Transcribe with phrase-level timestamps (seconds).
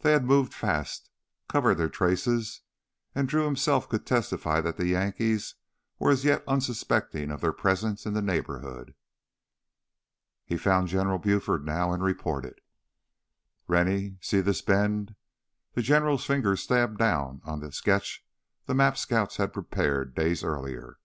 [0.00, 1.10] They had moved fast,
[1.48, 2.62] covered their traces,
[3.14, 5.54] and Drew himself could testify that the Yankees
[5.96, 8.96] were as yet unsuspecting of their presence in the neighborhood.
[10.44, 12.60] He found General Buford now and reported.
[13.68, 15.14] "Rennie, see this bend...."
[15.74, 18.26] The General's finger stabbed down on the sketch
[18.66, 20.98] map the scouts had prepared days earlier.